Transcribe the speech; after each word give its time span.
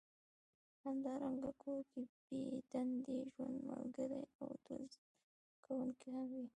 همدارنګه 0.83 1.51
کور 1.61 1.79
کې 1.91 2.01
بې 2.25 2.39
دندې 2.71 3.17
ژوند 3.33 3.57
ملګری 3.69 4.23
او 4.41 4.49
دوه 4.63 4.81
زده 4.93 5.09
کوونکي 5.65 6.07
هم 6.15 6.27
وي 6.35 6.45